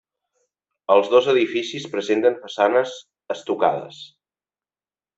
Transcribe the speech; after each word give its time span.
Els 0.95 1.11
dos 1.11 1.29
edificis 1.35 1.87
presenten 1.93 2.41
façanes 2.47 2.97
estucades. 3.39 4.05